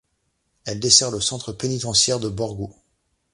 Elle 0.65 0.79
dessert 0.79 1.11
le 1.11 1.21
Centre 1.21 1.53
pénitentiaire 1.53 2.19
de 2.19 2.27
Borgo. 2.27 2.73